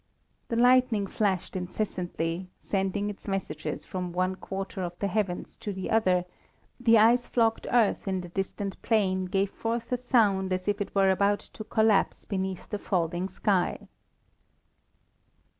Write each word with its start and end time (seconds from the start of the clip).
The 0.47 0.55
lightning 0.55 1.05
flashed 1.05 1.55
incessantly, 1.55 2.49
sending 2.57 3.07
its 3.11 3.27
messages 3.27 3.85
from 3.85 4.13
one 4.13 4.35
quarter 4.35 4.81
of 4.81 4.97
the 4.97 5.05
heavens 5.07 5.55
to 5.57 5.71
the 5.71 5.91
other, 5.91 6.25
the 6.79 6.97
ice 6.97 7.27
flogged 7.27 7.67
earth 7.71 8.07
in 8.07 8.21
the 8.21 8.29
distant 8.29 8.81
plain 8.81 9.25
gave 9.25 9.51
forth 9.51 9.91
a 9.91 9.97
sound 9.97 10.51
as 10.53 10.67
if 10.67 10.81
it 10.81 10.95
were 10.95 11.11
about 11.11 11.41
to 11.41 11.63
collapse 11.63 12.25
beneath 12.25 12.67
the 12.69 12.79
falling 12.79 13.29
sky. 13.29 13.87